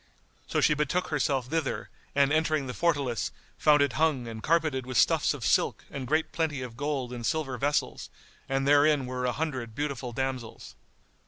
[0.47, 4.97] So she betook herself thither and entering the fortalice, found it hung and carpeted with
[4.97, 8.09] stuffs of silk and great plenty of gold and silver vessels;
[8.49, 10.73] and therein were an hundred beautiful damsels.